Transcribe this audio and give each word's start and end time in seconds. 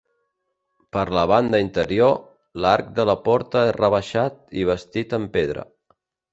Per 0.95 1.03
la 1.15 1.25
banda 1.31 1.59
interior, 1.65 2.17
l'arc 2.65 2.89
de 3.01 3.07
la 3.11 3.17
porta 3.29 3.63
és 3.69 3.73
rebaixat 3.79 4.43
i 4.65 4.69
bastit 4.75 5.19
amb 5.23 5.35
pedra. 5.41 5.71